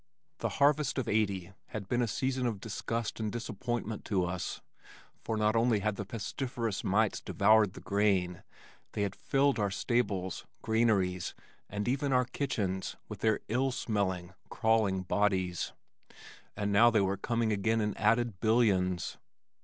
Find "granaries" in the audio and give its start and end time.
10.63-11.35